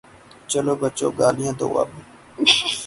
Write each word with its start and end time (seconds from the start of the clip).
چلو 0.51 0.73
بچو، 0.81 1.07
گالیاں 1.19 1.53
دو 1.59 1.67
اب۔ 1.81 1.89